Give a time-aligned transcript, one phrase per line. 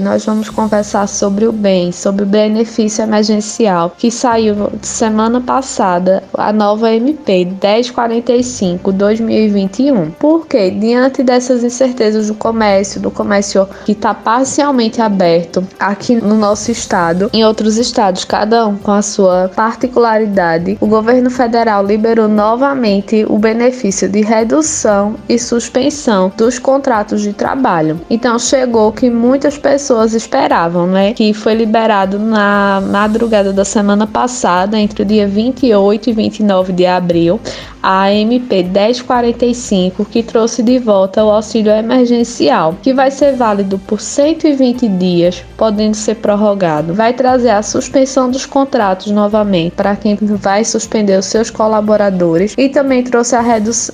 [0.00, 6.52] Nós vamos conversar sobre o bem, sobre o benefício emergencial que saiu semana passada, a
[6.52, 10.12] nova MP 1045-2021.
[10.20, 16.70] Porque, diante dessas incertezas do comércio, do comércio que está parcialmente aberto aqui no nosso
[16.70, 23.26] estado, em outros estados, cada um com a sua particularidade, o governo federal liberou novamente
[23.28, 28.00] o benefício de redução e suspensão dos contratos de trabalho.
[28.08, 31.14] Então, chegou que muitas pessoas pessoas esperavam, né?
[31.14, 36.84] Que foi liberado na madrugada da semana passada, entre o dia 28 e 29 de
[36.84, 37.40] abril,
[37.82, 44.00] a MP 1045, que trouxe de volta o auxílio emergencial, que vai ser válido por
[44.00, 46.92] 120 dias, podendo ser prorrogado.
[46.92, 52.68] Vai trazer a suspensão dos contratos novamente para quem vai suspender os seus colaboradores e
[52.68, 53.42] também trouxe a,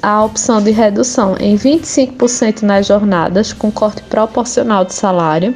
[0.03, 5.55] a opção de redução em 25% nas jornadas, com corte proporcional de salário,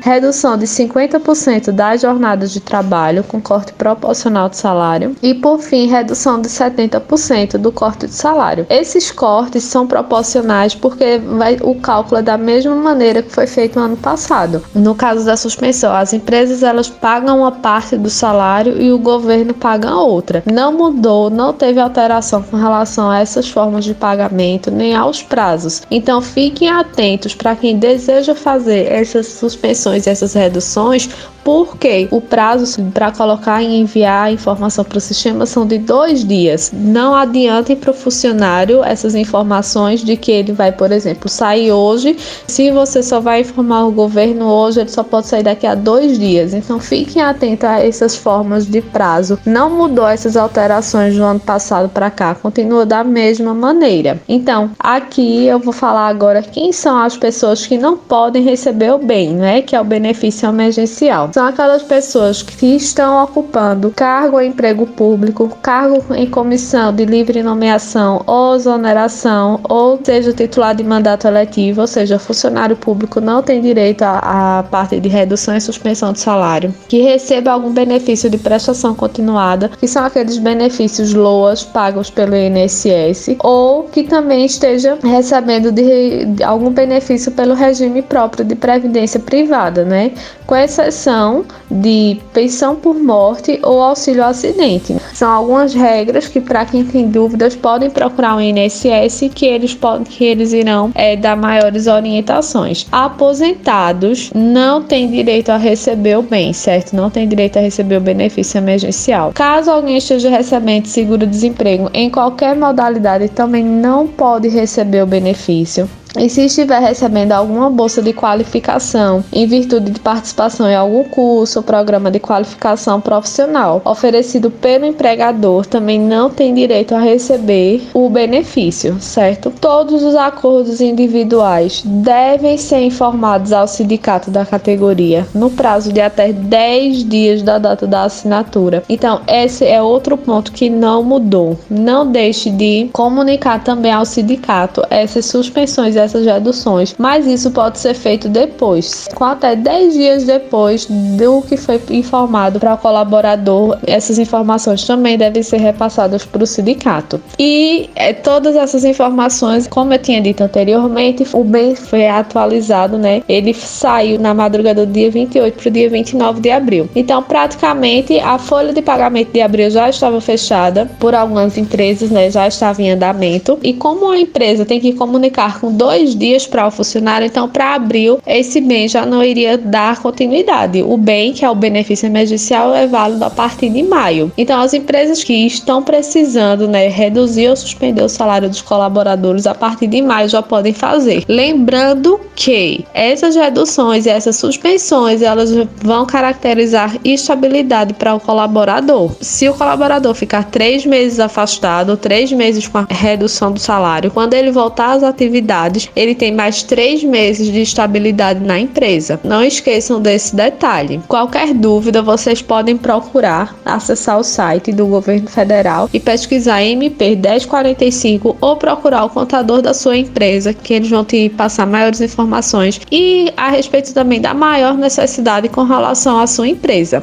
[0.57, 6.41] de 50% das jornadas de trabalho, com corte proporcional de salário e, por fim, redução
[6.41, 8.67] de 70% do corte de salário.
[8.69, 13.79] Esses cortes são proporcionais porque vai, o cálculo é da mesma maneira que foi feito
[13.79, 14.63] no ano passado.
[14.75, 19.55] No caso da suspensão, as empresas elas pagam uma parte do salário e o governo
[19.55, 20.43] paga outra.
[20.51, 25.83] Não mudou, não teve alteração com relação a essas formas de pagamento nem aos prazos.
[25.91, 31.09] Então fiquem atentos para quem deseja fazer essas suspensões, essas reduções,
[31.49, 36.23] porque o prazo para colocar e enviar a informação para o sistema são de dois
[36.23, 36.71] dias.
[36.75, 42.19] Não adianta para o funcionário essas informações de que ele vai, por exemplo, sair hoje.
[42.47, 46.19] Se você só vai informar o governo hoje, ele só pode sair daqui a dois
[46.19, 46.53] dias.
[46.53, 49.39] Então fiquem atentos a essas formas de prazo.
[49.47, 54.21] Não mudou essas alterações do ano passado para cá, continua da mesma maneira.
[54.29, 58.99] Então, aqui eu vou falar agora quem são as pessoas que não podem receber o
[58.99, 59.63] bem, né?
[59.63, 65.49] Que é o benefício emergencial são aquelas pessoas que estão ocupando cargo em emprego público,
[65.63, 71.87] cargo em comissão de livre nomeação ou exoneração, ou seja titular de mandato eletivo, ou
[71.87, 77.03] seja, funcionário público não tem direito à, parte de redução e suspensão de salário, que
[77.03, 83.85] receba algum benefício de prestação continuada, que são aqueles benefícios LOAS pagos pelo INSS, ou
[83.85, 90.11] que também esteja recebendo de, de algum benefício pelo regime próprio de previdência privada, né?
[90.45, 94.97] Com exceção não de pensão por morte ou auxílio acidente.
[95.15, 100.05] São algumas regras que, para quem tem dúvidas, podem procurar o INSS que eles, podem,
[100.05, 102.87] que eles irão é, dar maiores orientações.
[102.91, 106.95] Aposentados não têm direito a receber o bem, certo?
[106.95, 109.33] Não tem direito a receber o benefício emergencial.
[109.35, 115.89] Caso alguém esteja recebendo seguro-desemprego em qualquer modalidade, também não pode receber o benefício.
[116.17, 121.58] E se estiver recebendo alguma bolsa de qualificação em virtude de participação em algum curso
[121.59, 128.09] ou programa de qualificação profissional oferecido pelo empregador, também não tem direito a receber o
[128.09, 129.51] benefício, certo?
[129.51, 136.33] Todos os acordos individuais devem ser informados ao sindicato da categoria no prazo de até
[136.33, 138.83] 10 dias da data da assinatura.
[138.89, 141.59] Então, esse é outro ponto que não mudou.
[141.69, 147.95] Não deixe de comunicar também ao sindicato essas suspensões essas reduções, mas isso pode ser
[147.95, 153.79] feito depois, com até 10 dias depois do que foi informado para o colaborador.
[153.87, 157.21] Essas informações também devem ser repassadas para o sindicato.
[157.39, 163.23] E é, todas essas informações, como eu tinha dito anteriormente, o bem foi atualizado, né?
[163.29, 166.89] Ele saiu na madrugada do dia 28 para o dia 29 de abril.
[166.95, 172.31] Então, praticamente a folha de pagamento de abril já estava fechada por algumas empresas, né?
[172.31, 173.59] Já estava em andamento.
[173.63, 177.75] E como a empresa tem que comunicar com dois dias para o funcionário, então para
[177.75, 180.83] abril esse bem já não iria dar continuidade.
[180.83, 184.33] O bem, que é o benefício emergencial, é válido a partir de maio.
[184.37, 189.55] Então, as empresas que estão precisando, né, reduzir ou suspender o salário dos colaboradores a
[189.55, 191.25] partir de maio já podem fazer.
[191.29, 199.13] Lembrando que essas reduções e essas suspensões elas vão caracterizar estabilidade para o colaborador.
[199.21, 204.35] Se o colaborador ficar três meses afastado, três meses com a redução do salário, quando
[204.35, 209.21] ele voltar às atividades, ele tem mais três meses de estabilidade na empresa.
[209.23, 211.01] Não esqueçam desse detalhe.
[211.29, 218.39] Qualquer dúvida, vocês podem procurar acessar o site do governo federal e pesquisar MP 1045
[218.41, 223.31] ou procurar o contador da sua empresa, que eles vão te passar maiores informações e
[223.37, 227.03] a respeito também da maior necessidade com relação à sua empresa.